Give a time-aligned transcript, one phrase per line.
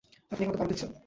[0.31, 0.91] আপনি কি আমাকে পাম দিচ্ছেন?